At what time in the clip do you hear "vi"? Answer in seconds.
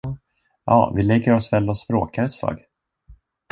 0.95-1.01